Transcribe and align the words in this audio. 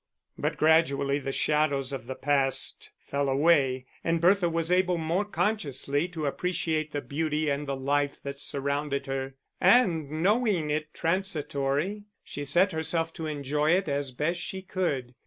But 0.35 0.57
gradually 0.57 1.19
the 1.19 1.31
shadows 1.31 1.93
of 1.93 2.07
the 2.07 2.15
past 2.15 2.89
fell 3.05 3.29
away 3.29 3.85
and 4.03 4.19
Bertha 4.19 4.49
was 4.49 4.71
able 4.71 4.97
more 4.97 5.23
consciously 5.25 6.07
to 6.07 6.25
appreciate 6.25 6.91
the 6.91 7.01
beauty 7.03 7.51
and 7.51 7.67
the 7.67 7.75
life 7.77 8.19
that 8.23 8.39
surrounded 8.39 9.05
her. 9.05 9.35
And 9.59 10.09
knowing 10.23 10.71
it 10.71 10.91
transitory 10.95 12.05
she 12.23 12.45
set 12.45 12.71
herself 12.71 13.13
to 13.13 13.27
enjoy 13.27 13.73
it 13.73 13.87
as 13.87 14.09
best 14.09 14.39
she 14.39 14.63
could. 14.63 15.13